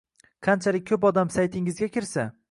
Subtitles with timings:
[0.45, 2.25] Qanchalik ko’p odam saytingizga kirsa